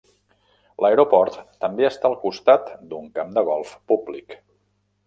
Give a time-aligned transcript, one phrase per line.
[0.83, 4.41] L'aeroport també està al costat d'un camp de golf públic.